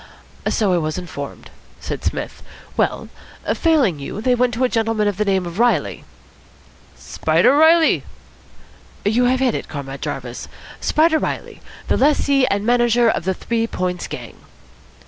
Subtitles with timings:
[0.47, 2.41] '""So I was informed," said Psmith.
[2.75, 3.09] "Well,
[3.53, 6.05] failing you, they went to a gentleman of the name of Reilly."
[6.95, 8.03] "Spider Reilly?"
[9.05, 10.47] "You have hit it, Comrade Jarvis.
[10.79, 14.37] Spider Reilly, the lessee and manager of the Three Points gang."